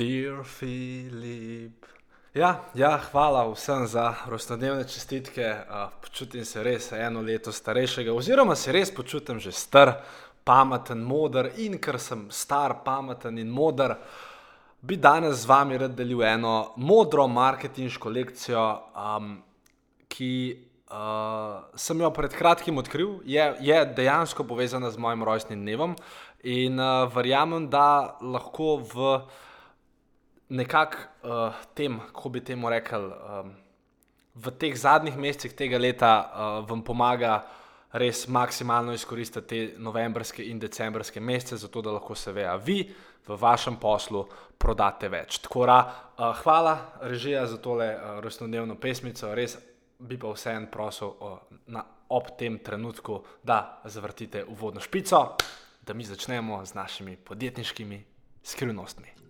[0.00, 1.86] Dear Filip.
[2.34, 5.44] Ja, ja, hvala vsem za rojstnodnevne čestitke.
[5.44, 9.92] Uh, počutim se res eno leto starejšega, oziroma se res počutim že star,
[10.44, 13.98] pameten, moder in ker sem star, pameten in moder,
[14.80, 18.64] bi danes z vami rad delil eno modro marketinško lekcijo,
[18.96, 19.36] um,
[20.08, 20.32] ki
[20.88, 25.94] uh, sem jo pred kratkim odkril, je, je dejansko povezana z mojim rojstnim dnevom
[26.40, 29.12] in uh, verjamem, da lahko v
[30.50, 33.54] nekakšnem uh, tem, kako bi temu rekel, um,
[34.34, 37.42] v teh zadnjih mesecih tega leta uh, vam pomaga
[37.92, 42.82] res maksimalno izkoristiti te novembrske in decembrske mesece, zato da lahko se veja vi
[43.26, 44.24] v vašem poslu
[44.58, 45.40] prodate več.
[45.42, 45.78] Tako da,
[46.18, 49.58] uh, hvala, režija, za tole uh, rojstnodnevno pesmico, res
[49.98, 55.36] bi pa vseeno prosil uh, na, ob tem trenutku, da zavrtite uvodno špico,
[55.86, 58.04] da mi začnemo z našimi podjetniškimi
[58.42, 59.29] skrivnostmi.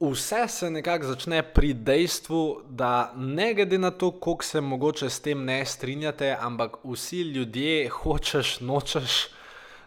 [0.00, 5.20] Vse se nekako začne pri dejstvu, da ne glede na to, koliko se mogoče s
[5.20, 9.26] tem ne strinjate, ampak vsi ljudje, hočeš, nočeš,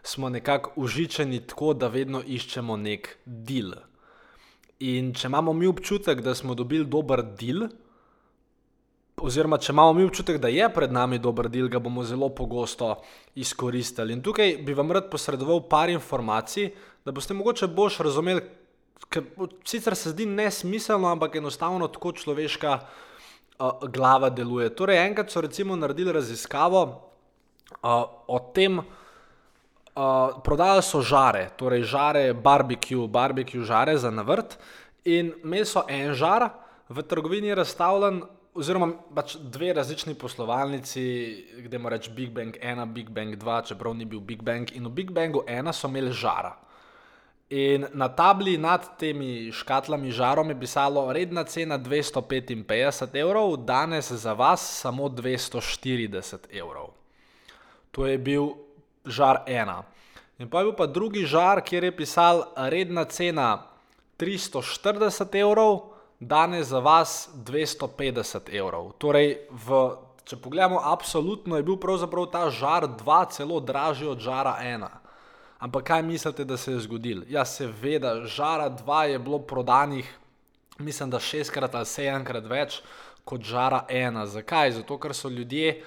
[0.03, 3.71] smo nekako užičeni tako, da vedno iščemo nek del.
[4.79, 7.69] In če imamo mi občutek, da smo dobili dober del,
[9.15, 12.97] oziroma če imamo mi občutek, da je pred nami dober del, ga bomo zelo pogosto
[13.35, 14.11] izkoristili.
[14.11, 16.73] In tukaj bi vam rad posredoval par informacij,
[17.05, 18.43] da boste mogoče boš razumeli,
[19.63, 24.69] sicer se zdi nesmiselno, ampak enostavno tako človeška uh, glava deluje.
[24.75, 28.85] Torej, enkrat so recimo naredili raziskavo uh, o tem, uh,
[30.43, 34.57] prodajali so žare, torej žare, barbecue, barbecue žare za navrt.
[35.05, 36.49] In imeli so en žar
[36.89, 38.21] v trgovini razstavljen,
[38.53, 41.03] oziroma pač dve različni poslovalnici,
[41.63, 44.67] kde moramo reči Big Bang 1, Big Bang 2, čeprav ni bil Big Bang.
[44.75, 46.57] In v Big Bangu 1 so imeli žara.
[47.51, 54.33] In na tabli nad temi škatlami žarom je pisalo, redna cena 255 evrov, danes za
[54.33, 56.95] vas samo 240 evrov.
[57.91, 58.55] To je bil
[59.03, 59.83] žar ena.
[60.39, 63.67] In pa je bil pa drugi žar, kjer je pisal, redna cena
[64.15, 65.91] 340 evrov,
[66.23, 68.93] danes za vas 250 evrov.
[68.95, 69.83] Torej, v,
[70.23, 75.00] če pogledamo, absolutno je bil pravzaprav ta žar dva celo dražji od žara ena.
[75.61, 77.21] Ampak kaj mislite, da se je zgodilo?
[77.29, 80.07] Ja, seveda, žara 2 je bilo prodanih,
[80.79, 82.79] mislim, da šestkrat ali sedemkrat več
[83.23, 84.25] kot žara 1.
[84.25, 84.71] Zakaj?
[84.79, 85.83] Zato, ker so ljudje,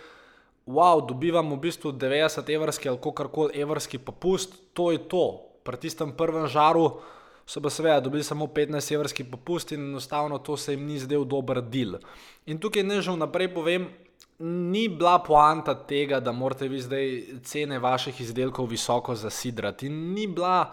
[0.66, 5.42] wow, dobivamo v bistvu 90 evrski ali kar koli evrski popust, to je to.
[5.66, 7.00] Pri tistem prvem žaru
[7.46, 11.24] so pa seveda dobili samo 15 evrski popust in enostavno to se jim ni zdel
[11.24, 11.98] dober del.
[12.46, 13.90] In tukaj ne že vnaprej povem,
[14.38, 19.88] ni bila poanta tega, da morate vi zdaj cene vaših izdelkov visoko zasidrati.
[19.88, 20.72] Ni bila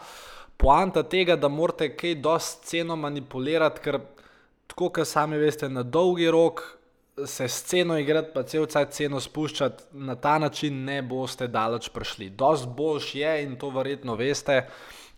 [0.58, 4.00] poanta tega, da morate kaj dosti ceno manipulirati, ker
[4.68, 6.64] tako, kot sami veste, na dolgi rok
[7.26, 11.90] se s ceno igrati, pa cel cel ceno spuščati, na ta način ne boste daleč
[11.90, 12.30] prišli.
[12.30, 14.66] Dost boljš je in to verjetno veste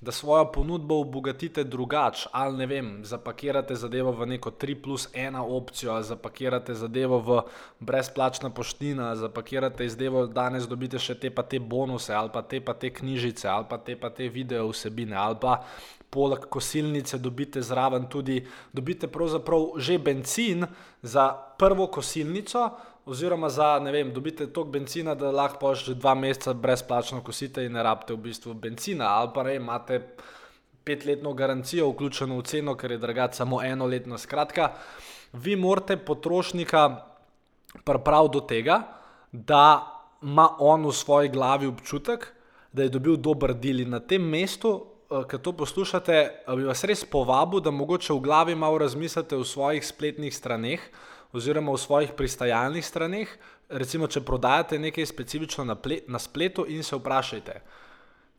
[0.03, 5.39] da svojo ponudbo obogatite drugače, ali ne vem, zapakirate zadevo v neko 3 plus 1
[5.39, 7.41] opcijo, zapakirate zadevo v
[7.79, 12.73] brezplačna poština, zapakirate izdevo, danes dobite še te pa te bonuse, ali pa te pa
[12.73, 15.61] te knjižice, ali pa te pa te video vsebine, ali pa
[16.09, 18.41] poleg kosilnice dobite zraven tudi,
[18.73, 20.67] dobite pravzaprav že benzin
[21.01, 22.69] za prvo kosilnico,
[23.05, 27.73] oziroma za, ne vem, dobite toliko benzina, da lahko že dva meseca brezplačno kosite in
[27.73, 29.99] ne rabite v bistvu benzina, ali pa ne, imate
[30.83, 34.17] petletno garancijo vključeno v ceno, ker je dragat samo eno letno.
[34.17, 34.71] Skratka,
[35.33, 36.83] vi morate potrošnika
[37.83, 38.81] pripraviti do tega,
[39.31, 39.89] da
[40.21, 42.27] ima on v svoji glavi občutek,
[42.71, 44.85] da je dobil dober del in na tem mestu.
[45.11, 49.35] Eh, Ker to poslušate, eh, bi vas res povabil, da mogoče v glavi malo razmislite
[49.35, 50.79] o svojih spletnih straneh,
[51.33, 53.29] oziroma v svojih pristajalnih straneh.
[53.73, 57.55] Recimo, če prodajate nekaj specifično na, ple, na spletu in se vprašajte,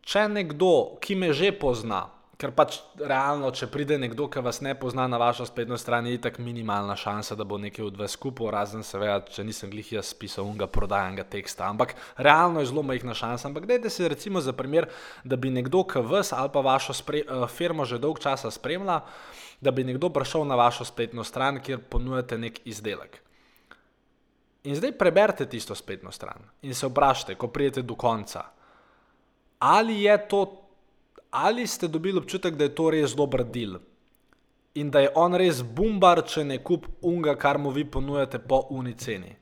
[0.05, 2.05] če nekdo, ki me že pozna,
[2.39, 6.21] ker pač realno, če pride nekdo, ki vas ne pozna na vašo spletno stran, je
[6.25, 10.11] tako minimalna šansa, da bo nekaj od vas skupaj, razen seveda, če nisem glih jaz
[10.19, 11.69] pisal unga prodajanega teksta.
[11.71, 13.49] Ampak realno je zelo majhna šansa.
[13.51, 14.89] Ampak dajte si recimo za primer,
[15.25, 19.01] da bi nekdo, ki vas ali pa vašo uh, firmo že dolg časa spremlja,
[19.61, 23.21] da bi nekdo prišel na vašo spletno stran, kjer ponujate nek izdelek.
[24.65, 28.47] In zdaj preberite tisto spletno stran in se vprašajte, ko pridete do konca,
[29.61, 30.64] ali je to
[31.35, 33.79] ali ste dobili občutek, da je to res dober del
[34.75, 38.65] in da je on res bombar, če ne kup unga, kar mu vi ponujate po
[38.75, 39.37] uniceni.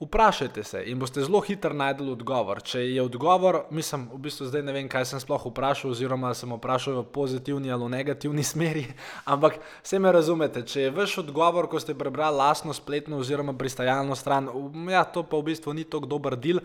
[0.00, 2.62] Vprašajte se in boste zelo hitro najdel odgovor.
[2.64, 6.54] Če je odgovor, mislim, v bistvu zdaj ne vem, kaj sem sploh vprašal, oziroma sem
[6.56, 8.86] vprašal v pozitivni ali v negativni smeri,
[9.28, 10.62] ampak vse me razumete.
[10.64, 14.48] Če je vaš odgovor, ko ste prebrali lastno spletno oziroma pristajalno stran,
[14.88, 16.62] ja, to pa v bistvu ni tako dober del,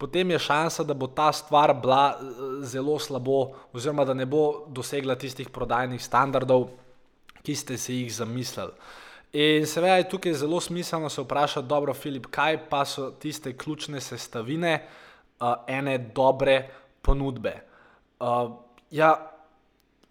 [0.00, 3.42] potem je šansa, da bo ta stvar bila eh, zelo slabo,
[3.76, 6.70] oziroma da ne bo dosegla tistih prodajnih standardov,
[7.44, 8.72] ki ste si jih zamislili.
[9.32, 14.00] In seveda je tukaj zelo smiselno se vprašati, dobro, Filip, kaj pa so tiste ključne
[14.00, 14.80] sestavine
[15.40, 16.68] uh, ene dobre
[17.02, 17.52] ponudbe.
[18.20, 18.50] Uh,
[18.90, 19.30] ja,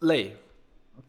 [0.01, 0.37] lej,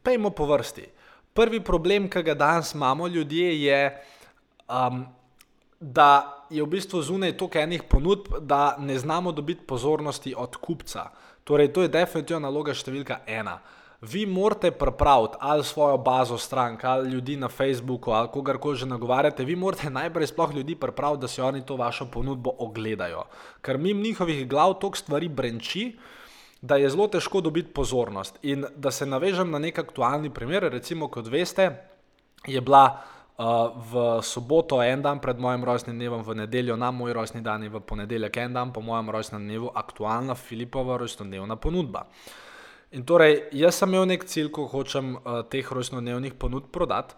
[0.02, 0.88] pejmo po vrsti.
[1.34, 4.04] Prvi problem, ki ga danes imamo ljudje, je,
[4.68, 5.04] um,
[5.80, 11.10] da je v bistvu zunaj toliko enih ponudb, da ne znamo dobiti pozornosti od kupca.
[11.44, 13.60] Torej, to je definitivno naloga številka ena
[14.00, 19.44] vi morate pripraviti ali svojo bazo strank, ali ljudi na Facebooku, ali kogarkoli že nagovarjate,
[19.44, 23.24] vi morate najprej sploh ljudi pripraviti, da si oni to vašo ponudbo ogledajo.
[23.60, 25.98] Ker mi njihovih glav toliko stvari brenči,
[26.62, 28.38] da je zelo težko dobiti pozornost.
[28.42, 31.70] In da se navežem na nek aktualni primer, recimo, kot veste,
[32.46, 33.00] je bila.
[33.40, 33.46] Uh,
[33.92, 37.72] v soboto, en dan pred mojim rojstnim dnevom, v nedeljo na moj rojstni dan, in
[37.72, 42.02] v ponedeljek, en dan po mojem rojstnem dnevu, aktualna Filipova rojstnodnevna ponudba.
[42.04, 42.49] Uh,
[42.90, 47.14] In torej, jaz sem imel nek cilj, ko hočem uh, teh rojstnodnevnih ponudb prodati.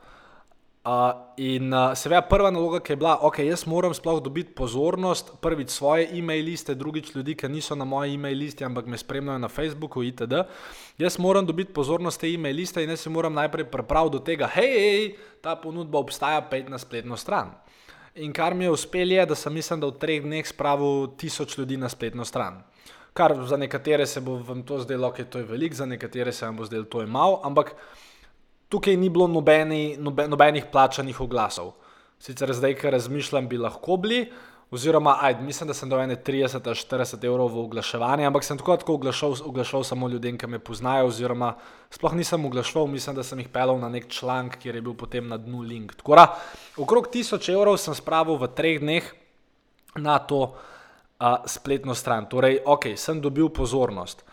[0.83, 5.31] Uh, in uh, seveda, prva naloga, ki je bila, ok, jaz moram sploh dobiti pozornost,
[5.41, 9.41] prvič svoje e-mail liste, drugič ljudi, ki niso na moji e-mail listi, ampak me spremljajo
[9.41, 10.43] na Facebooku itd.
[11.01, 14.51] Jaz moram dobiti pozornost te e-mail liste in jaz se moram najprej pripraviti do tega,
[14.59, 15.09] hej, hej,
[15.41, 17.55] ta ponudba obstaja, pet na spletno stran.
[18.21, 21.57] In kar mi je uspelo, je, da sem mislim, da v treh dneh spravil tisoč
[21.57, 22.61] ljudi na spletno stran
[23.12, 26.47] kar za nekatere se bo vam to zdelo, da je to veliko, za nekatere se
[26.47, 27.75] vam bo zdelo, da je to malo, ampak
[28.69, 31.75] tukaj ni bilo nobeni, nobe, nobenih plačanih oglasov.
[32.23, 34.23] Sicer zdaj, ker razmišljam, bi lahko bili,
[34.73, 39.35] oziroma aj, mislim, da sem dal 30-40 evrov v oglaševanje, ampak sem tako tako oglašal,
[39.44, 41.53] oglašal samo ljudem, ki me poznajo, oziroma
[41.91, 45.29] sploh nisem oglašal, mislim, da sem jih pelal na nek članek, kjer je bil potem
[45.29, 45.93] na dnu link.
[46.00, 46.26] Tako da,
[46.81, 49.12] okrog 1000 evrov sem spravil v treh dneh
[50.00, 50.55] na to
[51.23, 52.27] a, spletno stran.
[52.27, 54.25] Torej, ok, sem dobil pozornost.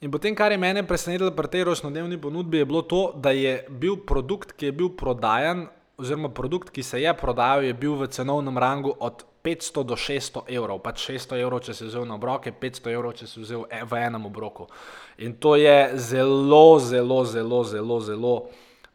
[0.00, 3.64] In potem, kar je mene presenetilo pri tej rojstnodnevni ponudbi, je bilo to, da je
[3.68, 5.66] bil produkt, ki je bil prodajan,
[5.96, 10.44] oziroma produkt, ki se je prodajal, je bil v cenovnem rangu od 500 do 600
[10.52, 10.82] evrov.
[10.84, 14.02] Pač 600 evrov, če si vzel na obroke, 500 evrov, če si vzel e, v
[14.02, 14.68] enem obroku.
[15.24, 18.34] In to je zelo, zelo, zelo, zelo, zelo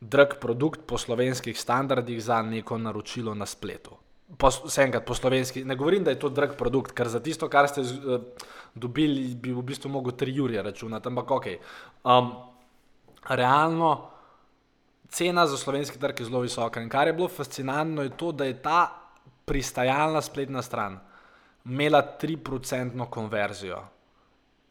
[0.01, 4.00] drag produkt po slovenskih standardih za neko naročilo na spletu
[4.39, 5.65] vse enkrat po slovenski.
[5.65, 8.21] Ne govorim, da je to drag produkt, ker za tisto, kar ste uh,
[8.75, 11.07] dobili, bi v bistvu mogel tri ure računati.
[11.07, 11.47] Ampak ok.
[12.03, 12.31] Um,
[13.29, 13.91] realno
[15.11, 16.81] cena za slovenski trg je zelo visoka.
[16.81, 18.87] In kar je bilo fascinantno, je to, da je ta
[19.45, 20.99] pristajalna spletna stran
[21.65, 23.83] imela 3% konverzijo.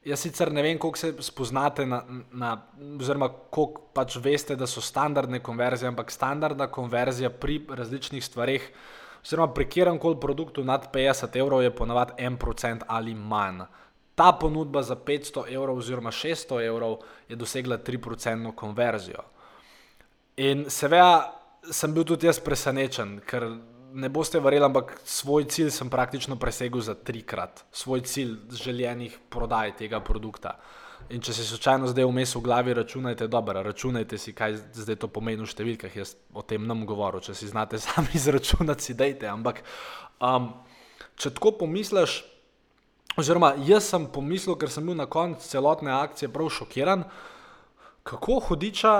[0.05, 2.02] Jaz sicer ne vem, koliko se spoznate na,
[2.33, 2.55] na
[3.00, 8.71] oziroma koliko pač veste, da so standardne konverzije, ampak standardna konverzija pri različnih stvareh
[9.23, 13.65] oziroma pri kjerem koli produktu nad 50 evrov je ponavadi 1% ali manj.
[14.15, 16.99] Ta ponudba za 500 evrov oziroma 600 evrov
[17.29, 19.23] je dosegla 3% konverzijo.
[20.37, 23.45] In seveda sem bil tudi jaz presenečen, ker
[23.93, 29.77] ne boste verjeli, ampak svoj cilj sem praktično presegel za trikrat, svoj cilj željenih prodaj
[29.77, 30.57] tega produkta.
[31.11, 35.09] In če se slučajno zdaj vmes v glavi računate, dobro, računajte si, kaj zdaj to
[35.11, 35.95] pomeni v številkah.
[35.99, 39.26] Jaz o tem nam govorim, če si znate sami izračunati, si dejte.
[39.26, 39.64] Ampak
[40.23, 40.52] um,
[41.19, 42.21] če tako pomisliš,
[43.19, 47.02] oziroma jaz sem pomislil, ker sem bil na koncu celotne akcije prav šokiran,
[48.07, 48.95] kako hudiča,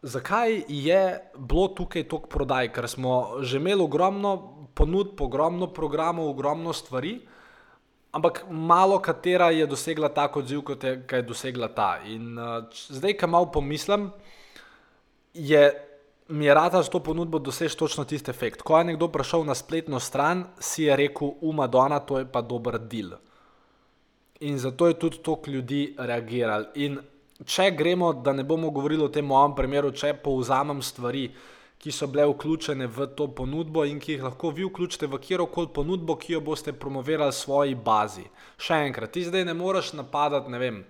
[0.00, 1.02] zakaj je
[1.36, 4.32] bilo tukaj toliko prodaj, ker smo že imeli ogromno
[4.74, 7.18] ponudb, ogromno programov, ogromno stvari.
[8.12, 12.00] Ampak malo katera je dosegla tako odziv, kot je, je dosegla ta.
[12.04, 14.10] In uh, zdaj, ko malo pomislim,
[15.34, 15.90] je
[16.30, 18.62] mi je rad za to ponudbo doseči točno tisti efekt.
[18.62, 22.78] Ko je nekdo prišel na spletno stran, si je rekel, umadona, to je pa dober
[22.78, 23.16] del.
[24.40, 26.64] In zato je tudi toliko ljudi reagiralo.
[26.74, 26.98] In
[27.44, 31.28] če gremo, da ne bomo govorili o tem mojem primeru, če povzamem stvari,
[31.80, 35.70] ki so bile vključene v to ponudbo in ki jih lahko vi vključite v kjerkoli
[35.74, 38.26] ponudbo, ki jo boste promovirali svoji bazi.
[38.60, 40.82] Še enkrat, ti zdaj ne moreš napadati, ne vem.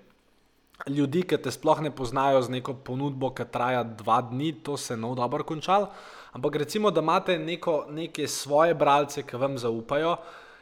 [0.89, 4.97] Ljudi, ki te sploh ne poznajo z neko ponudbo, ki traja dva dni, to se
[4.97, 5.93] no dobro končalo.
[6.35, 10.17] Ampak recimo, da imate neko, neke svoje bralce, ki vam zaupajo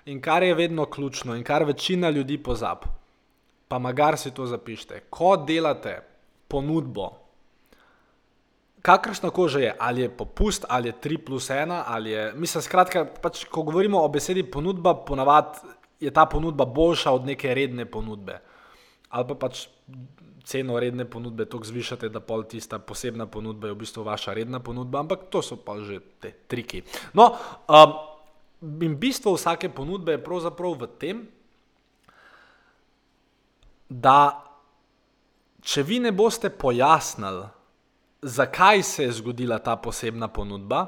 [0.09, 2.99] in kar je vedno ključno in kar večina ljudi pozabi
[3.69, 5.01] pa magar si to zapišite.
[5.11, 6.01] Ko delate
[6.49, 7.13] ponudbo,
[8.83, 13.05] kakršna kože je, ali je popust, ali je 3 plus 1, ali je, mislim, skratka,
[13.23, 15.59] pač, ko govorimo o besedi ponudba, ponavadi
[16.01, 18.39] je ta ponudba boljša od neke redne ponudbe.
[19.11, 19.67] Ali pa pač
[20.49, 24.61] ceno redne ponudbe tako zvišate, da pol tista posebna ponudba je v bistvu vaša redna
[24.65, 26.83] ponudba, ampak to so pa že te triki.
[27.13, 27.35] No,
[27.69, 27.93] um,
[28.83, 31.27] in bistvo vsake ponudbe je pravzaprav v tem,
[33.89, 34.45] da
[35.61, 37.49] če vi ne boste pojasnili,
[38.23, 40.87] zakaj se je zgodila ta posebna ponudba,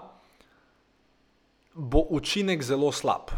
[1.75, 3.31] bo učinek zelo slab.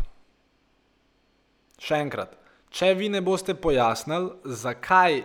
[1.83, 2.35] Še enkrat,
[2.73, 5.23] če vi ne boste pojasnili, zakaj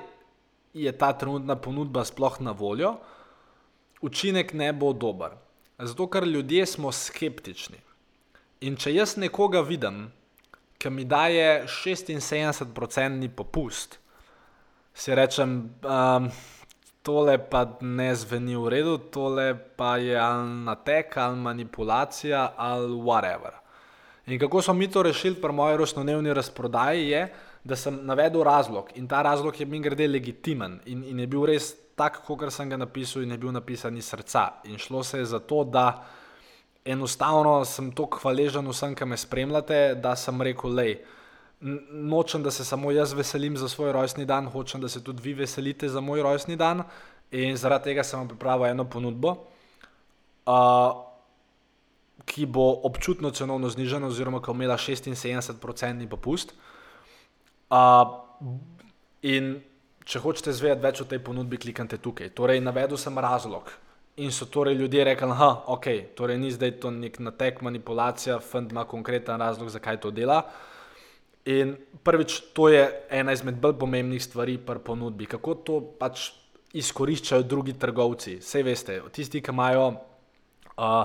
[0.77, 2.97] je ta trenutna ponudba sploh na voljo,
[4.01, 5.37] učinek ne bo dober.
[5.77, 7.77] Zato, ker ljudje smo skeptični.
[8.65, 10.07] In če jaz nekoga vidim,
[10.81, 13.99] ki mi daje 76-odstotni popust,
[14.97, 16.29] si rečem, um,
[17.07, 23.55] tole pa ne zveni v redu, tole pa je ali natek, ali manipulacija, ali whatever.
[24.27, 27.21] In kako smo mi to rešili pri moji rojstnodnevni razprodaji, je,
[27.63, 31.45] da sem navedel razlog in ta razlog je mi grede legitimen in, in je bil
[31.45, 34.61] res tak, kot sem ga napisal, in je bil napisan iz srca.
[34.69, 36.03] In šlo se je za to, da
[36.85, 40.99] enostavno sem tako hvaležen vsem, ki me spremljate, da sem rekel, lej
[41.59, 45.33] nočem, da se samo jaz veselim za svoj rojstni dan, hočem, da se tudi vi
[45.33, 46.83] veselite za moj rojstni dan.
[47.31, 49.33] In zaradi tega sem vam pripravil eno ponudbo,
[50.45, 51.03] uh,
[52.25, 56.53] ki bo občutno cenovno znižena, oziroma ki bo imela 76-odstotni popust.
[57.69, 58.21] Uh,
[59.21, 59.57] in
[60.05, 62.31] če hočete zvedeti več o tej ponudbi, kliknite tukaj.
[62.37, 63.73] Torej, navedel sem razlog.
[64.23, 68.71] In so torej ljudje rekli, da okay, torej ni zdaj to nek natek, manipulacija, fund
[68.71, 70.39] ima konkreten razlog, zakaj to dela.
[70.45, 70.76] Uh,
[71.47, 76.31] In prvič, to je ena izmed bolj pomembnih stvari pri ponudbi, kako to pač
[76.75, 78.37] izkoriščajo drugi trgovci.
[78.43, 80.97] Vse veste, tisti, ki imajo uh,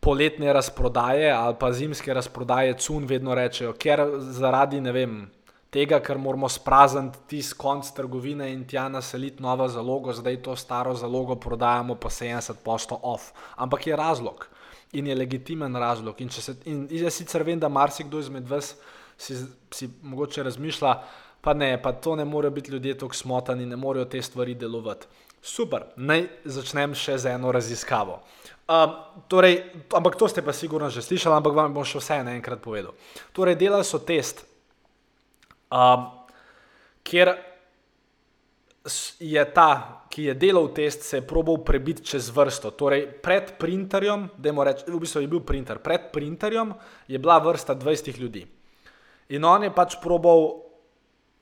[0.00, 4.04] poletne razprodaje ali pa zimske razprodaje, cun vedno rečejo, ker
[4.38, 5.24] zaradi vem,
[5.70, 10.94] tega, ker moramo sprazniti tisti konc trgovine in tja naseliti novo zalogo, zdaj to staro
[10.94, 13.32] zalogo prodajamo po 70% off.
[13.56, 14.46] Ampak je razlog
[14.92, 16.20] in je legitimen razlog.
[16.20, 18.74] In, se, in jaz sicer vem, da marsikdo izmed vas
[19.20, 19.36] si,
[19.70, 20.94] si mogoče razmišlja,
[21.40, 25.06] pa ne, pa to ne more biti ljudje tako smotani, ne morejo te stvari delovati.
[25.42, 28.18] Super, naj začnem še z eno raziskavo.
[28.70, 28.92] Um,
[29.28, 29.56] torej,
[29.96, 32.92] ampak to ste pa sigurno že slišali, ampak vam bom še vse enkrat povedal.
[33.32, 34.44] Torej, delali so test,
[35.72, 36.10] um,
[37.02, 37.34] kjer
[39.20, 42.70] je ta, ki je delal test, se je probal prebiti čez vrsto.
[42.70, 46.72] Torej, pred printerjem, da je v bistvu bil printer, pred printerjem
[47.08, 48.46] je bila vrsta 20 ljudi.
[49.30, 50.66] In on je pač probal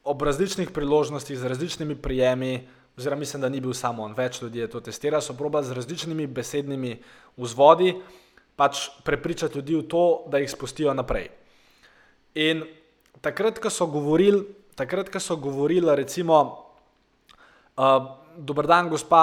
[0.04, 2.68] ob različnih priložnostih, z različnimi prijemi,
[2.98, 5.76] oziroma mislim, da ni bil samo on, več ljudi je to testiral, so probali z
[5.76, 6.98] različnimi besednimi
[7.36, 7.94] vzvodi
[8.58, 11.28] pač prepričati ljudi v to, da jih spustijo naprej.
[12.34, 12.64] In
[13.22, 14.42] takrat, ko so govorili,
[14.76, 16.40] takrat, ko so govorili, recimo,
[17.78, 17.98] uh,
[18.36, 19.22] dober dan, gospa,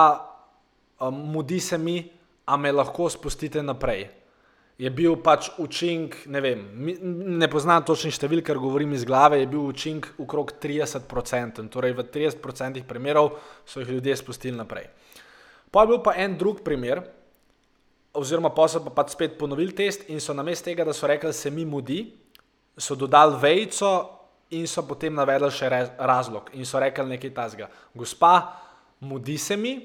[1.00, 2.00] uh, mudi se mi,
[2.46, 4.25] a me lahko spustite naprej
[4.78, 6.64] je bil pač učinek, ne vem,
[7.40, 12.08] ne poznam točnih številk, ker govorim iz glave, je bil učinek okrog 30%, torej v
[12.12, 14.90] 30% primerov so jih ljudje spustili naprej.
[15.72, 17.06] Pa je bil pa en drug primer,
[18.16, 21.32] oziroma pa so pa pač spet ponovili test in so namesto tega, da so rekli,
[21.34, 22.04] se mi mudi,
[22.76, 23.92] so dodali vejco
[24.60, 27.72] in so potem navedli še razlog in so rekli nekaj tasga.
[27.96, 28.36] Gospa,
[29.08, 29.78] mudi se mi,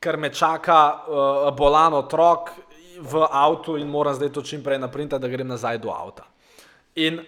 [0.00, 2.52] ker me čaka uh, bolan otrok
[3.00, 6.26] v avtu in moram zdaj to čim prej naprintati, da grem nazaj do avta.
[6.94, 7.20] In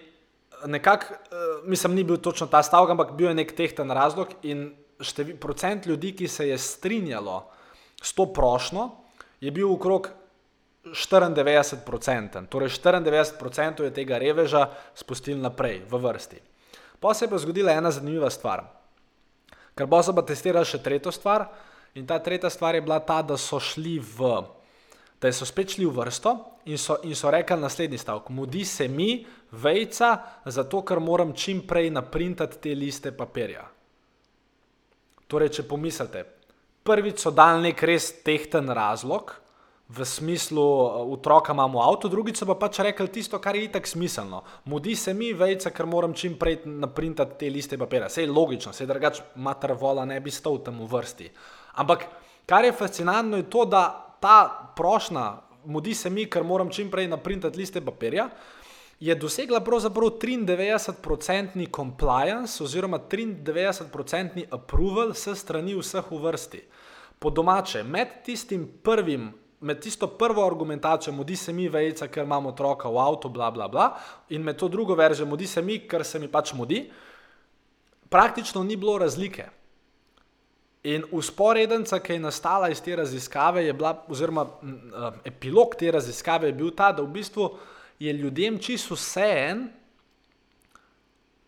[0.67, 4.71] nekako, uh, mislim, ni bil točno ta stavek, ampak bil je nek tehten razlog in
[5.00, 7.43] števi, procent ljudi, ki se je strinjalo
[8.02, 8.91] s to prošlo,
[9.41, 10.09] je bil okrog
[10.85, 12.47] 94%.
[12.50, 16.41] Torej 94% je tega reveža spustili naprej v vrsti.
[17.00, 18.64] Pa se je pa zgodila ena zanimiva stvar.
[19.75, 21.47] Ker bo se pa testirala še tretja stvar,
[21.95, 24.35] in ta tretja stvar je bila ta, da so šli v
[25.23, 26.33] da so spet šli v vrsto
[26.67, 31.62] in so, in so rekli naslednji stavek: Mudi se mi, vejca, zato ker moram čim
[31.67, 33.62] prej naprintati te liste papirja.
[35.31, 36.25] Torej, če pomislite,
[36.83, 39.31] prvič so dal nek res tehten razlog,
[39.93, 40.64] v smislu,
[41.12, 44.43] otroka imamo avto, drugič so pa pač rekli tisto, kar je itak smiselno.
[44.64, 48.09] Mudi se mi, vejca, ker moram čim prej naprintati te liste papira.
[48.09, 51.29] Sej logično, sej drugač mater vola ne bi stal tam v vrsti.
[51.85, 52.07] Ampak
[52.49, 57.11] kar je fascinantno je to, da ta prošna, mudi se mi, ker moram čim prej
[57.11, 58.29] naprintati liste papirja,
[59.02, 66.61] je dosegla pravzaprav 93-odstotni compliance oziroma 93-odstotni approval s strani vseh v vrsti.
[67.19, 72.50] Po domače, med tistim prvim med tisto prvo argumentacijo, mudi se mi, vejca, ker imamo
[72.50, 73.88] otroka v avtu, bla, bla, bla,
[74.35, 76.83] in med to drugo verzijo, mudi se mi, ker se mi pač mudi,
[78.11, 79.47] praktično ni bilo razlike.
[80.83, 86.57] In usporednica, ki je nastala iz te raziskave, bila, oziroma uh, epilog te raziskave je
[86.59, 87.53] bil ta, da v bistvu
[88.03, 89.69] je ljudem čisto vse en,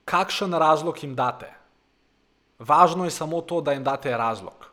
[0.05, 1.50] kakšen razlog jim date.
[2.59, 4.71] Važno je samo to, da jim date razlog.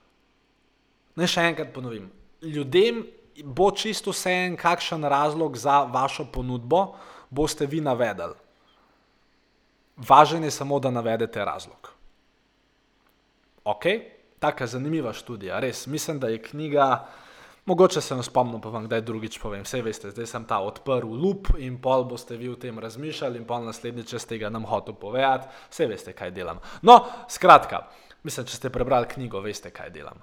[1.17, 2.11] Naj še enkrat ponovim.
[2.41, 3.01] Ljudem
[3.43, 6.93] bo čisto vse en, kakšen razlog za vašo ponudbo
[7.29, 8.35] boste vi navedli.
[9.97, 11.91] Važen je samo, da navedete razlog.
[13.63, 13.85] Ok,
[14.41, 15.85] tako je zanimiva študija, res.
[15.87, 17.05] Mislim, da je knjiga,
[17.65, 19.61] mogoče se ne spomnim, pa vam kdaj drugič povem.
[19.61, 23.45] Vse veste, zdaj sem ta odprl lup in pol boste vi o tem razmišljali in
[23.45, 25.47] pol naslednjič z tega nam hotel povedati.
[25.69, 26.57] Vse veste, kaj delam.
[26.81, 26.97] No,
[27.29, 27.83] skratka,
[28.23, 30.17] mislim, če ste prebrali knjigo, veste, kaj delam.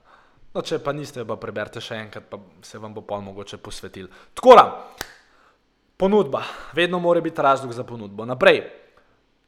[0.54, 4.10] No, če pa niste, pa preberite še enkrat, pa se vam bo pol mogoče posvetil.
[4.34, 4.68] Tako da,
[5.96, 6.42] ponudba,
[6.74, 8.26] vedno mora biti razlog za ponudbo.
[8.26, 8.64] Naprej.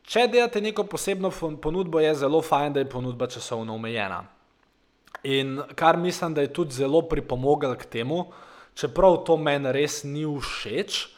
[0.06, 1.30] Če delate neko posebno
[1.62, 4.28] ponudbo, je zelo fajn, da je ponudba časovno omejena.
[5.22, 8.30] In kar mislim, da je tudi zelo pripomogel k temu,
[8.74, 11.08] čeprav to meni res ni všeč,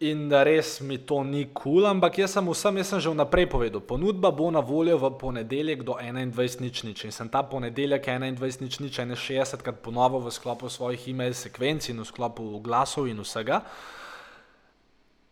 [0.00, 3.12] in da res mi to ni kul, cool, ampak jaz sem vsem, jaz sem že
[3.12, 7.44] vnaprej povedal, ponudba bo na voljo v ponedeljek do 21 nič nič in sem ta
[7.44, 12.48] ponedeljek 21 nič nič 61 krat ponovil v sklopu svojih e-mail sekvenc in v sklopu
[12.64, 13.60] glasov in vsega.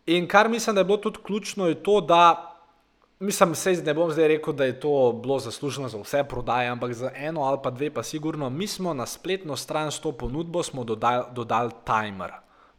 [0.05, 2.48] In kar mislim, da je bilo tudi ključno, je to, da
[3.19, 6.93] Mislim, se ne bom zdaj rekel, da je to bilo zasluženo za vse prodaje, ampak
[6.93, 10.61] za eno ali pa dve, pa sigurno, mi smo na spletno stran s to ponudbo
[10.83, 12.31] dodali dodal timer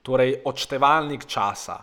[0.03, 1.83] torej odštevalnik časa.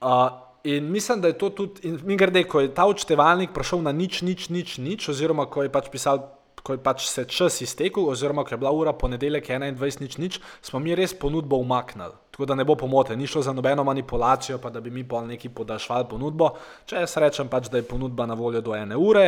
[0.00, 0.28] Uh,
[0.64, 3.92] in mislim, da je to tudi, in mi grede, ko je ta odštevalnik prišel na
[3.92, 6.28] nič, nič, nič, nič, oziroma ko je pač pisal.
[6.64, 10.38] Ko je pač se čas iztekel, oziroma ko je bila ura ponedeljek 21, nič, nič,
[10.64, 12.16] smo mi res ponudbo umaknili.
[12.32, 15.28] Tako da ne bo pomote, ni šlo za nobeno manipulacijo, pa da bi mi pol
[15.28, 16.54] neki podaljšvali ponudbo.
[16.88, 19.26] Če jaz rečem pač, da je ponudba na voljo do ene ure,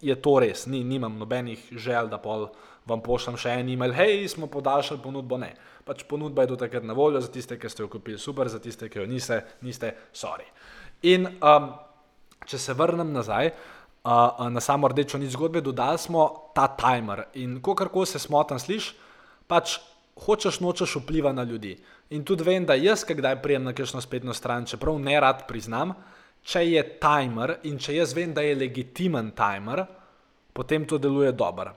[0.00, 2.48] je to res, ni, nimam nobenih žel, da pol
[2.88, 5.52] vam pošljem še en e-mail, hej, smo podaljšali ponudbo, ne
[5.90, 8.60] pač ponudba je do takrat na voljo za tiste, ki ste jo kupili, super, za
[8.62, 10.46] tiste, ki jo niste, niste, sorry.
[11.10, 11.70] In um,
[12.46, 17.60] če se vrnem nazaj uh, na samo rdečo nič zgodbe, dodali smo ta timer in
[17.60, 18.94] ko karkoli se smotan sliš,
[19.46, 19.78] pač
[20.20, 21.76] hočeš nočeš vpliva na ljudi.
[22.10, 25.94] In tudi vem, da jaz, kdaj prijem na kakšno spletno stran, čeprav ne rad priznam,
[26.42, 29.84] če je timer in če jaz vem, da je legitimen timer,
[30.52, 31.76] potem to deluje dobro.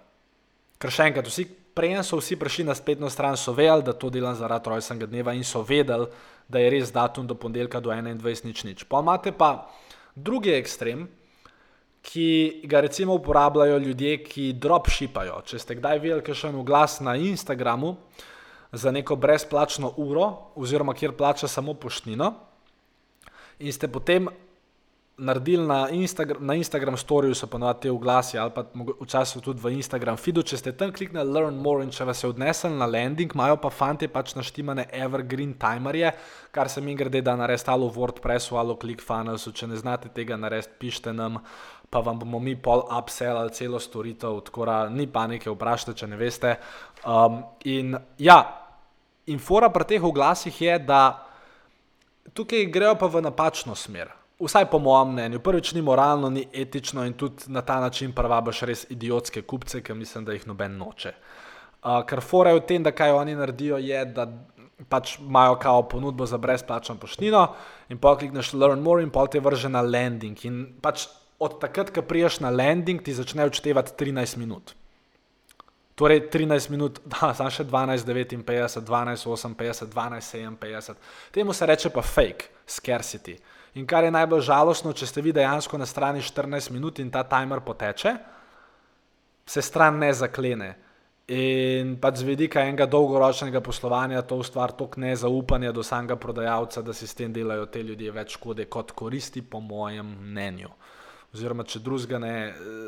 [0.80, 4.10] Ker še enkrat, vsi prej so vsi prišli na spletno stran, so vedeli, da to
[4.14, 6.08] delam zaradi rojstnega dneva in so vedeli,
[6.48, 8.46] da je res datum do ponedeljka do 21.
[8.46, 8.84] nič nič.
[8.84, 9.70] Pa imate pa
[10.16, 11.08] drugi ekstrem,
[12.04, 15.40] ki ga recimo uporabljajo ljudje, ki dropshipajo.
[15.48, 17.96] Če ste kdaj videli kakšen oglas na Instagramu
[18.72, 20.28] za neko brezplačno uro,
[20.60, 22.34] oziroma kjer plača samo poštnino,
[23.60, 24.28] in ste potem
[25.18, 28.66] naredili na, Instagram, na Instagram storju, so ponovadi te oglasi, ali pa
[29.02, 30.42] včasih tudi v Instagram feedu.
[30.42, 33.70] Če ste tam kliknili Learn More in če vas je odnesel na landing, imajo pa
[33.70, 36.16] fanti pač naštimane evergreen timerje,
[36.52, 39.54] kar se mi grede, da naredite ali v WordPressu ali v ClickFunnelsu.
[39.54, 41.40] Če ne znate tega narediti, pišite nam,
[41.94, 46.10] pa vam bomo mi pol upsell ali celo storitev, tako da ni panike, vprašajte, če
[46.10, 46.56] ne veste.
[47.06, 48.40] Um, in ja,
[49.30, 51.04] infora pri teh oglasih je, da
[52.34, 54.10] tukaj grejo pa v napačno smer
[54.44, 58.62] vsaj po mojem mnenju, prvič ni moralno, ni etično in tudi na ta način pravabaš
[58.62, 61.14] res idiotske kupce, ki mislim, da jih noben noče.
[61.84, 64.28] Uh, kar fora je v tem, da kaj oni naredijo, je, da
[64.90, 67.48] pač imajo kao ponudbo za brezplačno poštnino
[67.90, 70.46] in pa klikneš Learn More in pa te vrže na landing.
[70.46, 71.08] In pač
[71.44, 74.74] od takrat, ko priješ na landing, ti začne odštevati 13 minut.
[75.96, 81.04] Torej 13 minut, da, samo še 12, 59, 12, 58, 12, 57.
[81.36, 83.38] Temu se reče pa fake, scarcity.
[83.78, 87.24] In kar je najbolj žalostno, če ste vi dejansko na strani 14 minut in ta
[87.26, 88.16] timer poteče,
[89.46, 90.74] se stran ne zaklene.
[91.34, 96.94] In pač z vidika enega dolgoročnega poslovanja to ustvari toliko nezaupanja do samega prodajalca, da
[96.94, 100.70] si s tem delajo te ljudje več škode kot koristi, po mojem mnenju.
[101.34, 102.36] Oziroma če drugega ne,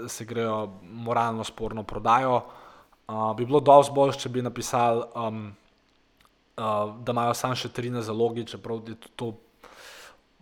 [0.08, 2.42] se grejo moralno sporno prodajo.
[3.06, 5.42] Uh, bi bilo dosti bolj, če bi napisali, um,
[6.58, 9.34] uh, da imajo samo še tri na zalogi, čeprav je to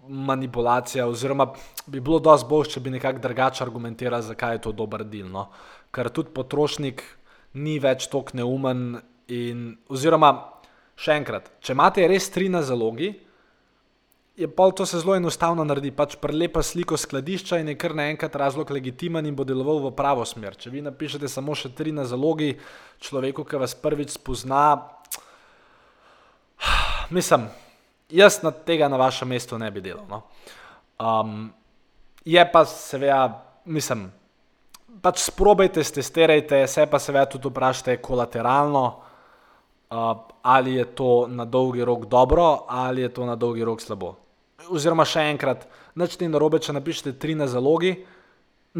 [0.07, 1.49] manipulacija, oziroma
[1.87, 5.27] bi bilo dosti bolj, če bi nekako drugače argumentirali, zakaj je to dober del.
[5.31, 5.49] No?
[5.91, 7.03] Ker tudi potrošnik
[7.59, 9.01] ni več tako neumen.
[9.31, 10.33] In, oziroma,
[10.99, 13.13] še enkrat, če imate res tri na zalogi,
[14.35, 15.91] je pa to se zelo enostavno naredi.
[15.91, 20.25] Pač prelepa sliko skladišča in je kar naenkrat razlog legitimen in bo deloval v pravo
[20.25, 20.57] smer.
[20.57, 22.55] Če vi napišete samo še tri na zalogi,
[22.99, 24.79] človeku, ki vas prvič spozna,
[27.13, 27.49] mislim
[28.13, 30.05] jaz na tega na vašem mestu ne bi delal.
[30.09, 30.21] No.
[30.99, 31.53] Um,
[32.25, 34.07] je pa seveda, mislim,
[35.01, 38.83] pač sprobajte, testirajte, se pa seveda tudi vprašajte kolateralno,
[39.89, 44.15] uh, ali je to na dolgi rok dobro ali je to na dolgi rok slabo.
[44.71, 45.65] Oziroma še enkrat,
[45.99, 47.95] nič ni narobe, če napišete tri na zalogi,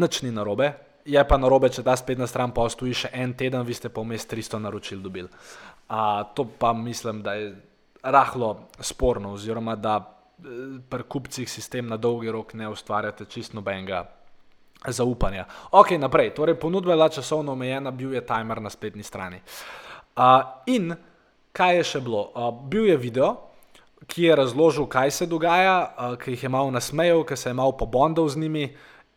[0.00, 0.72] nič ni narobe.
[1.04, 4.24] Je pa narobe, če ta spletna stran postoji še en teden, vi ste pa vmes
[4.30, 5.28] 300 naročil dobili.
[5.84, 7.52] Uh, to pa mislim, da je
[8.04, 14.04] rahlo sporno, oziroma da eh, pri kupcih sistem na dolgi rok ne ustvarjate čist nobenega
[14.88, 15.46] zaupanja.
[15.72, 19.40] Ok, naprej, torej ponudba je bila časovno omejena, bil je timer na spletni strani.
[20.16, 20.92] Uh, in
[21.52, 22.28] kaj je še bilo?
[22.34, 23.30] Uh, bil je video,
[24.06, 27.54] ki je razložil, kaj se dogaja, uh, ki jih je malo nasmejal, ki se je
[27.54, 28.68] malo pobondal z njimi.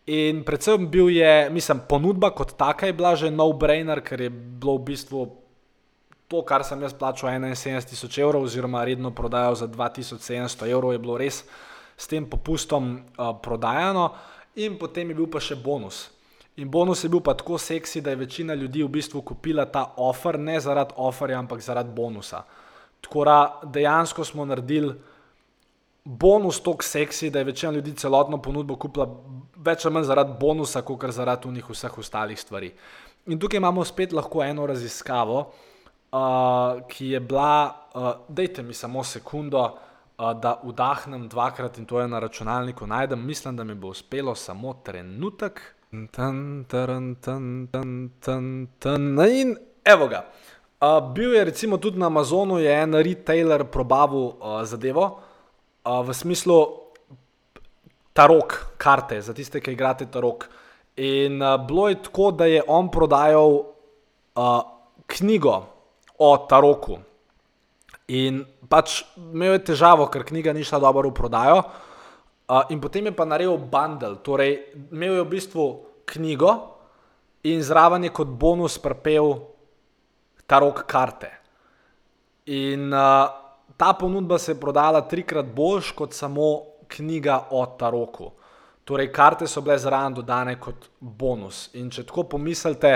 [0.08, 4.78] In predvsem bil je, mislim, ponudba kot taka je bila že no-brainer, ker je bilo
[4.78, 5.26] v bistvu
[6.28, 11.00] to, kar sem jaz plačal 71 tisoč evrov, oziroma redno prodajal za 2700 evrov, je
[11.00, 11.44] bilo res
[11.98, 14.12] s tem popustom uh, prodajano,
[14.56, 16.08] in potem je bil pa še bonus.
[16.58, 19.94] In bonus je bil pa tako seksi, da je večina ljudi v bistvu kupila ta
[19.98, 22.44] offer, ne zaradi offerja, ampak zaradi bonusa.
[23.02, 24.96] Tako da dejansko smo naredili
[26.04, 29.08] bonus tako seksi, da je večina ljudi celotno ponudbo kupila
[29.56, 32.72] več ali manj zaradi bonusa, kot zaradi vseh ostalih stvari.
[33.28, 35.40] In tukaj imamo spet lahko eno raziskavo,
[36.12, 42.00] uh, ki je bila, uh, dajte mi samo sekundo, uh, da vdahnem dvakrat in to
[42.00, 43.26] je na računalniku najdem.
[43.26, 45.62] Mislim, da mi bo uspelo samo trenutek.
[46.12, 49.20] Tan, taran, tan, tan, tan, tan.
[49.28, 50.24] In evo ga.
[50.24, 50.57] Uh,
[51.14, 55.06] bil je recimo tudi na Amazonu, je en retailer probavil uh, zadevo
[55.86, 56.58] uh, v smislu
[58.14, 60.50] tarok, karte za tiste, ki igrate tarok.
[60.98, 63.58] In uh, bilo je tako, da je on prodajal
[64.38, 64.62] uh,
[65.08, 65.78] knjigo,
[66.18, 66.98] o Taroku.
[68.08, 71.62] In pač imel je težavo, ker knjiga ni šla dobro v prodajo.
[72.48, 74.56] Uh, in potem je pa naredil bundle, torej
[74.92, 75.66] imel je v bistvu
[76.08, 76.54] knjigo
[77.44, 79.36] in zraven je kot bonus prepel
[80.48, 81.32] Tarok karte.
[82.56, 83.28] In uh,
[83.78, 86.50] ta ponudba se je prodala trikrat boljš kot samo
[86.88, 88.32] knjiga o Taroku.
[88.88, 91.68] Torej, karte so bile zraven dodane kot bonus.
[91.76, 92.94] In če tako pomislite,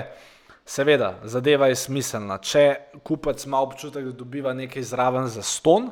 [0.65, 2.37] Seveda, zadeva je smiselna.
[2.37, 2.63] Če
[3.03, 5.89] kupec ima občutek, da dobiva nekaj zraven za ston,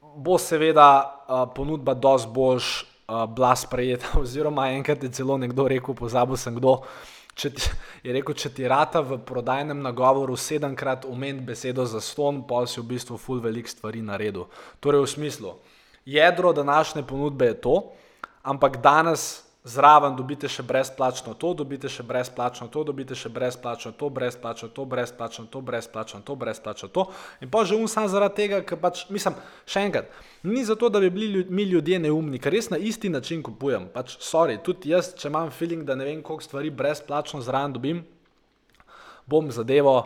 [0.00, 4.14] bo seveda uh, ponudba dosti boljš uh, bila sprejeta.
[4.22, 6.80] Oziroma, enkrat je celo nekdo rekel, pozabil sem kdo.
[7.34, 7.70] Če ti,
[8.06, 12.80] je rekel, če ti rata v prodajnem nagovoru sedemkrat umeti besedo za ston, pa si
[12.80, 14.46] v bistvu full velik stvari naredil.
[14.80, 15.54] Torej, v smislu,
[16.06, 17.76] jedro današnje ponudbe je to,
[18.42, 24.10] ampak danes zraven dobite še brezplačno to, dobite še brezplačno to, dobite še brezplačno to,
[24.12, 27.06] brezplačno to, brezplačno to, brezplačno to, brezplačno to.
[27.40, 30.12] In pa že um sam zaradi tega, ker pač, mislim, še enkrat,
[30.44, 33.88] ni zato, da bi bili mi ljudje neumni, ker res na isti način kupujem.
[33.88, 38.04] Pač, sorry, tudi jaz, če imam feeling, da ne vem, koliko stvari brezplačno zraven dobim,
[39.26, 39.96] bom zadevo.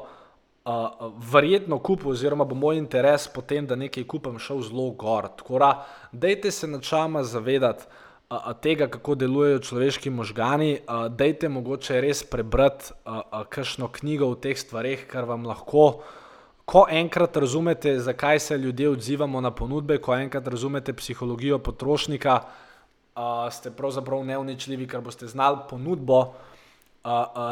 [0.68, 5.30] Uh, verjetno kupil, oziroma bo moj interes potem, da nekaj kupim, šel zelo gor.
[5.32, 5.70] Tako da,
[6.12, 7.88] dejte se načama zavedati,
[8.60, 10.78] tega, kako delujejo človeški možgani,
[11.10, 12.92] dajte mogoče res prebrati
[13.48, 16.02] kakšno knjigo o teh stvarih, kar vam lahko,
[16.68, 22.40] ko enkrat razumete, zakaj se ljudje odzivamo na ponudbe, ko enkrat razumete psihologijo potrošnika,
[23.50, 26.34] ste pravzaprav neuničljivi, ker boste znali ponudbo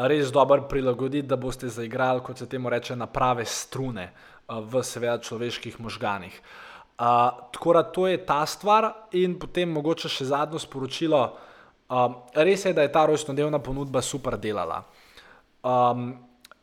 [0.07, 4.11] res dobro prilagoditi, da boste zaigrali, kot se temu reče, na prave strune
[4.47, 6.41] v seveda človeških možganih.
[6.97, 11.19] Uh, tako da to je ta stvar, in potem mogoče še zadnjo sporočilo.
[11.93, 14.81] Um, res je, da je ta rojstnodnevna ponudba super delala.
[15.61, 16.09] Um,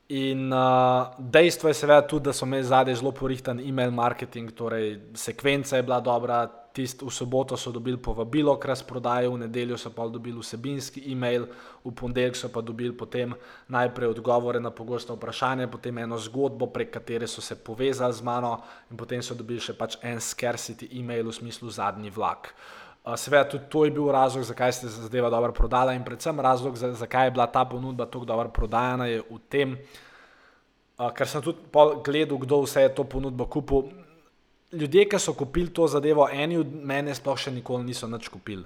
[0.08, 4.98] in uh, dejstvo je seveda tudi, da so imeli zadaj zelo porihtan e-mail marketing, torej
[5.14, 6.42] sekvenca je bila dobra,
[6.74, 11.46] tist, v soboto so dobili povabilo k razprodaji, v nedeljo so pa dobili vsebinski e-mail,
[11.86, 13.30] v ponedeljek so pa dobili potem
[13.70, 18.58] najprej odgovore na pogosto vprašanje, potem eno zgodbo, prek katere so se povezali z mano,
[18.90, 22.50] in potem so dobili še pač en scarcity e-mail v smislu zadnji vlak.
[23.04, 26.74] Seveda, tudi to je bil razlog, zakaj se je zadeva dobro prodala, in predvsem razlog,
[26.74, 29.76] zakaj je bila ta ponudba tako dobro prodajana, je v tem,
[30.98, 31.70] ker sem tudi
[32.02, 33.92] gledal, kdo vse je to ponudbo kupil.
[34.74, 38.64] Ljudje, ki so kupili to zadevo, eni od mene sploh še nikoli niso nič kupili.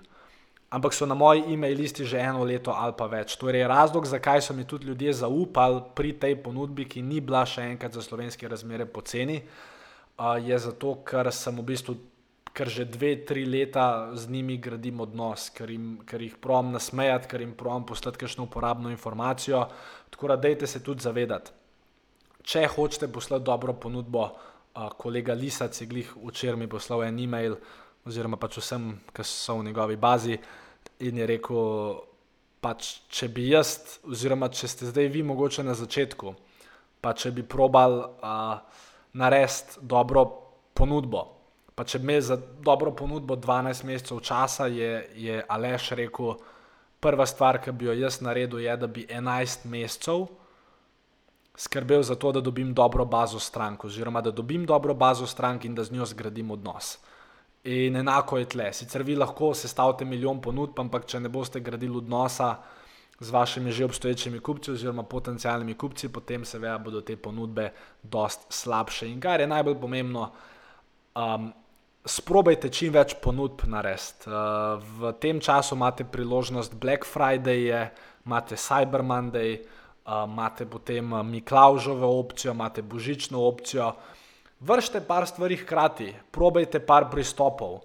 [0.70, 3.36] Ampak so na moji e-mail listi že eno leto ali pa več.
[3.40, 7.64] Torej, razlog, zakaj so mi tudi ljudje zaupali pri tej ponudbi, ki ni bila še
[7.72, 9.40] enkrat za slovenske razmere poceni,
[10.44, 11.96] je zato, ker sem v bistvu
[12.58, 17.30] ker že dve, tri leta z njimi gradim odnos, ker, jim, ker jih provam nasmejati,
[17.30, 19.68] ker jim provam poslati kakšno uporabno informacijo.
[20.10, 21.54] Tako da, dejte se tudi zavedati,
[22.42, 24.32] če hočete poslati dobro ponudbo,
[24.98, 27.56] kolega Lisac je glih včeraj mi poslal en e-mail,
[28.06, 30.38] oziroma pač vsem, ki so v njegovi bazi,
[31.04, 31.98] in je rekel,
[32.62, 36.34] pač če bi jaz, oziroma če ste zdaj vi mogoče na začetku,
[37.02, 38.00] pa če bi probal
[39.18, 40.24] narediti dobro
[40.74, 41.26] ponudbo.
[41.78, 42.36] Pa če bi imel za
[42.66, 46.34] dobro ponudbo 12 mesecev časa, je, je Aleš rekel,
[46.98, 50.26] prva stvar, ki bi jo jaz naredil, je, da bi 11 mesecev
[51.58, 55.74] skrbel za to, da dobim dobro bazo strank, oziroma da dobim dobro bazo strank in
[55.74, 56.98] da z njo zgradim odnos.
[57.64, 58.72] In enako je tle.
[58.72, 62.56] Sicer vi lahko sestavite milijon ponudb, ampak če ne boste gradili odnosa
[63.20, 69.08] z vašimi že obstoječimi kupci oziroma potencijalnimi kupci, potem seveda bodo te ponudbe dost slabše.
[69.08, 70.30] In kar je najbolj pomembno,
[71.16, 71.50] um,
[72.04, 74.30] sprobajte čim več ponudb narediti.
[74.30, 77.90] Uh, v tem času imate priložnost Black Friday,
[78.24, 79.77] imate Cyber Monday, uh,
[80.08, 83.92] imate potem Miklaužovo opcijo, imate božično opcijo.
[84.60, 87.80] Vršite par stvari hkrati, probajte par pristopov,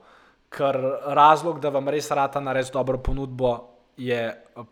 [0.49, 3.51] ker razlog, da vam res rata narediti dobro ponudbo,
[3.97, 4.19] je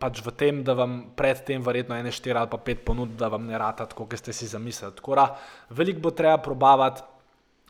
[0.01, 3.45] pač v tem, da vam predtem verjetno ene štiri ali pa pet ponudb, da vam
[3.45, 4.95] ne rata tako, kot ste si zamislili.
[4.97, 5.25] Tako da
[5.69, 7.03] veliko bo treba probavati,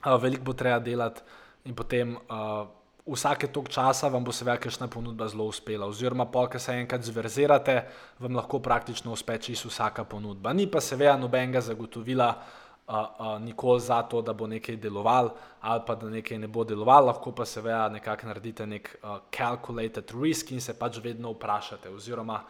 [0.06, 1.22] uh, veliko bo treba delati
[1.67, 2.67] in potem uh,
[3.12, 5.86] vsake tok časa vam bo seveda kakšna ponudba zelo uspela.
[5.86, 7.76] Oziroma, polk se enkrat zverzirate,
[8.19, 10.54] vam lahko praktično uspe čisto vsaka ponudba.
[10.54, 15.30] Ni pa seveda nobenega zagotovila uh, uh, nikoli za to, da bo nekaj deloval
[15.62, 20.12] ali pa da nekaj ne bo deloval, lahko pa seveda nekako naredite nek uh, calculated
[20.21, 21.89] risk in se pač vedno vprašate.
[21.89, 22.41] Oziroma,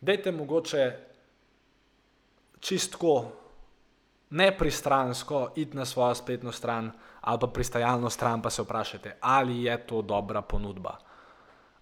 [0.00, 0.90] dajte mogoče
[2.60, 3.39] čistko
[4.30, 9.86] nepristransko iti na svojo spletno stran ali pa pristajalno stran, pa se vprašajte, ali je
[9.86, 10.96] to dobra ponudba.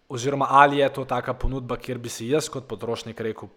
[0.09, 3.49] Oziroma, ali je to taka ponudba, kjer bi si jaz kot potrošnik rekel,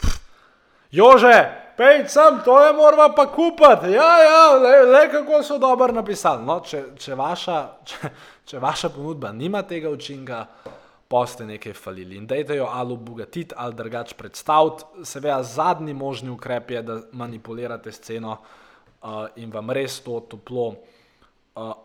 [0.92, 1.34] jože,
[1.78, 6.46] pej sem, to je moramo pa kupiti, ja, ja, le, le kako so dobro napisali.
[6.46, 8.14] No, če, če, vaša, če,
[8.46, 10.46] če vaša ponudba nima tega učinka,
[11.08, 14.84] pa ste nekaj falili in dajte jo ali obogatiti ali drugače predstaviti.
[15.04, 18.38] Seveda, zadnji možni ukrep je, da manipulirate s ceno
[19.36, 20.76] in vam res to toplo uh,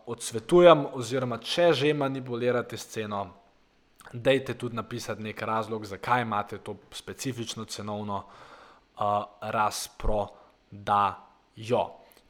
[0.07, 3.27] odsvetujem, oziroma če že manipulirate sceno,
[4.13, 11.15] dejte tudi napisati nek razlog, zakaj imate to specifično cenovno uh, razprodajo.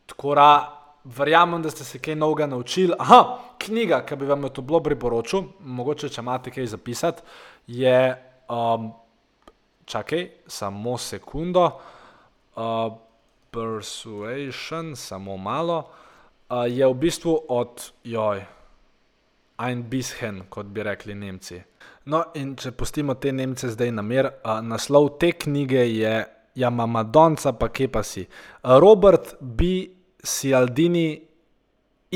[0.06, 2.94] Tako da verjamem, da ste se kaj novega naučili.
[2.98, 7.22] Aha, knjiga, ki bi vam jo to bilo priporočil, mogoče če imate kaj zapisati,
[7.66, 8.14] je,
[8.50, 8.92] um,
[9.84, 11.70] čakaj, samo sekundo,
[12.56, 12.62] uh,
[13.56, 15.78] Persuasion, samo malo
[16.52, 18.44] uh, je v bistvu od joj,
[19.56, 21.62] ein bisschen, kot bi rekli Nemci.
[22.12, 26.16] No, in če pustimo te Nemce zdaj na mir, uh, naslov te knjige je
[26.56, 28.22] Ja, mama Donca, pa kje pa si.
[28.64, 29.92] Uh, Robert B.
[30.24, 31.20] Cialdini,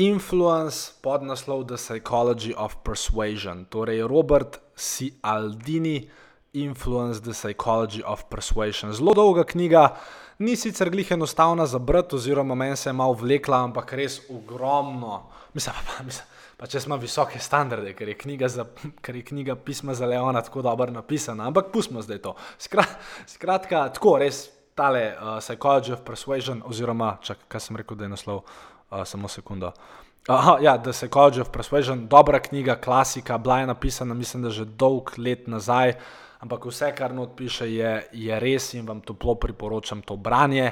[0.01, 3.69] Influence, pod naslov The Psychology of Persuasion.
[3.69, 6.09] Torej, Robert Cialdini,
[6.53, 8.91] Influence the Psychology of Persuasion.
[8.97, 9.93] Zelo dolga knjiga,
[10.41, 15.23] ni sicer glih enostavna za brati, oziroma meni se je malo vlekla, ampak res ogromno.
[15.53, 16.27] Mislim, pa, mislim,
[16.57, 18.65] pa če smo visoke standarde, ker je knjiga, za,
[19.01, 22.35] ker je knjiga pisma za Leona tako dobro napisana, ampak pustimo zdaj to.
[22.57, 28.07] Skrat, skratka, tako res tale uh, Psychology of Persuasion, oziroma, čak, kaj sem rekel, da
[28.07, 29.73] je naslov, uh, samo sekundo.
[30.29, 34.65] Aha, ja, The Psychology of Persuasion, dobra knjiga, klasika, bila je napisana, mislim, da že
[34.65, 35.95] dolg let nazaj
[36.41, 40.71] ampak vse, kar not piše, je, je res in vam toplo priporočam to branje.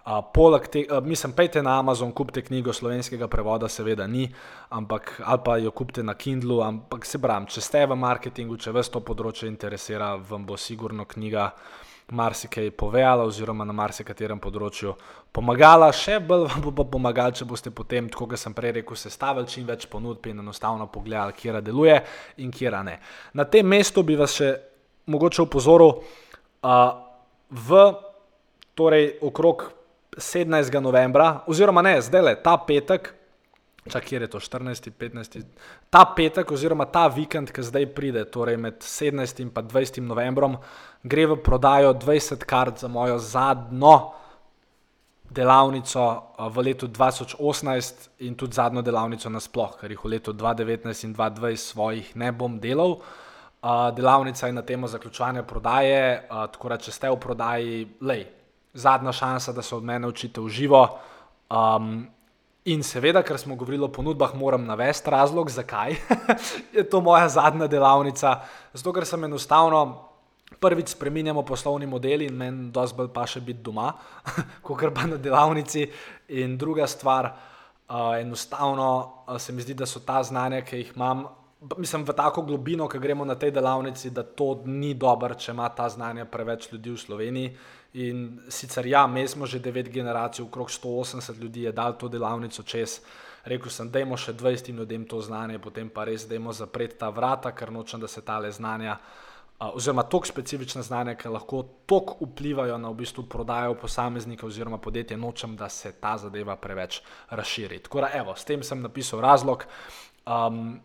[0.00, 4.24] Uh, poleg tega, uh, mislim, pejte na Amazon, kupite knjigo slovenskega prevoda, seveda ni,
[4.72, 8.72] ampak ali pa jo kupite na Kindlu, ampak se pravim, če ste v marketingu, če
[8.72, 11.50] vas to področje interesira, vam bo sigurno knjiga
[12.10, 14.94] marsikaj povedala oziroma na marsikaterem področju
[15.32, 18.98] pomagala, še bolj vam bo pa pomagala, če boste potem, tako kot sem prej rekel,
[18.98, 22.00] sestavili čim več ponudb in enostavno pogledali, kje deluje
[22.42, 22.98] in kje ne.
[23.34, 24.69] Na tem mestu bi vas še
[25.10, 25.98] mogoče upozoril,
[26.62, 27.10] uh,
[27.50, 27.80] v
[28.74, 29.72] torej okrog
[30.16, 30.80] 17.
[30.80, 33.12] novembra, oziroma ne, zdaj le ta petek,
[33.90, 35.42] čak je to 14, 15.
[35.90, 40.58] Ta petek, oziroma ta vikend, ki zdaj pride, torej med 17 in 20 novembrom,
[41.02, 44.14] gre v prodajo 20 kart za mojo zadnjo
[45.30, 46.04] delavnico
[46.50, 51.56] v letu 2018 in tudi zadnjo delavnico nasploh, ker jih v letu 2019 in 2020
[51.56, 52.98] svojih ne bom delal.
[52.98, 53.29] Uh,
[53.96, 58.24] delavnica je na temo zaključovanja prodaje, uh, tako da če ste v prodaji, lej,
[58.72, 60.86] zadnja šansa, da se od mene učite v živo.
[61.50, 62.08] Um,
[62.68, 65.94] In seveda, ker smo govorili o ponudbah, moram navesti razlog, zakaj
[66.76, 68.34] je to moja zadnja delavnica.
[68.74, 69.80] Zato, ker sem enostavno
[70.60, 73.94] prvič spremenjamo poslovni model in meni dosti bolj pa še biti doma,
[74.66, 75.86] kot pa na delavnici.
[76.36, 80.92] In druga stvar, uh, enostavno uh, se mi zdi, da so ta znanja, ki jih
[80.96, 81.24] imam,
[81.76, 85.68] mislim, v tako globino, ki gremo na tej delavnici, da to ni dobro, če ima
[85.68, 87.56] ta znanja preveč ljudi v Sloveniji.
[87.92, 92.62] In sicer ja, mi smo že devet generacij, okrog 180 ljudi je dal to delavnico
[92.62, 93.00] čez.
[93.44, 97.52] Rekl sem, dajmo še 20 ljudem to znanje, potem pa res dajmo zapreti ta vrata,
[97.52, 98.98] ker nočem, da se tale znanja,
[99.60, 105.16] oziroma tok specifična znanja, ki lahko tok vplivajo na v bistvu prodajo posameznika oziroma podjetja,
[105.16, 107.80] nočem, da se ta zadeva preveč razširi.
[107.84, 109.66] Tako da, evo, s tem sem napisal razlog.
[110.24, 110.80] Um,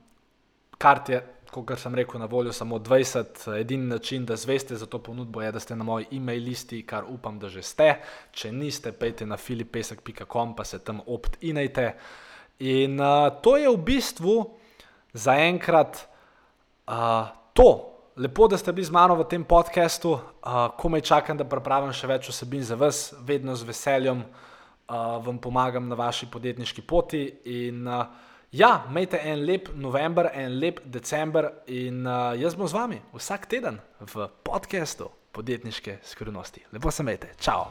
[0.78, 1.24] kart je
[1.64, 3.60] kot sem rekel, na voljo samo 20.
[3.60, 7.04] Edini način, da zveste za to ponudbo, je, da ste na moji e-mail listi, kar
[7.08, 7.94] upam, da že ste.
[8.32, 11.94] Če niste, pejte na filipesek.com, pa se tam opt-inajte.
[12.60, 14.36] In uh, to je v bistvu
[15.14, 16.08] zaenkrat
[16.88, 17.92] uh, to.
[18.16, 22.08] Lepo, da ste bili z mano v tem podkastu, uh, komaj čakam, da pripravim še
[22.08, 27.28] več osebin za vas, vedno z veseljem uh, vam pomagam na vaši podjetniški poti.
[27.46, 28.08] In, uh,
[28.56, 33.50] Ja, imejte en lep november, en lep december in uh, jaz bom z vami vsak
[33.52, 36.64] teden v podkastu podjetniške skrivnosti.
[36.72, 37.66] Lepo se imejte, čau!